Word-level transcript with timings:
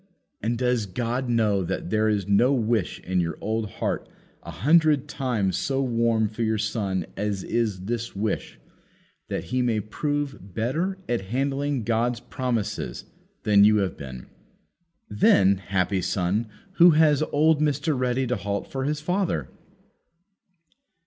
And 0.41 0.57
does 0.57 0.87
God 0.87 1.29
know 1.29 1.63
that 1.63 1.91
there 1.91 2.09
is 2.09 2.27
no 2.27 2.51
wish 2.53 2.99
in 3.01 3.19
your 3.21 3.37
old 3.39 3.69
heart 3.69 4.09
a 4.41 4.49
hundred 4.49 5.07
times 5.07 5.57
so 5.57 5.79
warm 5.83 6.27
for 6.27 6.41
your 6.41 6.57
son 6.57 7.05
as 7.15 7.43
is 7.43 7.81
this 7.81 8.15
wish, 8.15 8.57
that 9.29 9.43
he 9.53 9.61
may 9.61 9.79
prove 9.79 10.55
better 10.55 10.97
at 11.07 11.25
handling 11.25 11.83
God's 11.83 12.19
promises 12.19 13.05
than 13.43 13.63
you 13.63 13.75
have 13.75 13.95
been? 13.95 14.25
Then, 15.07 15.57
happy 15.57 16.01
son, 16.01 16.49
who 16.77 16.89
has 16.97 17.21
old 17.31 17.61
Mr. 17.61 17.95
Ready 17.95 18.25
to 18.25 18.35
halt 18.37 18.71
for 18.71 18.85
his 18.85 19.01
father! 19.01 19.49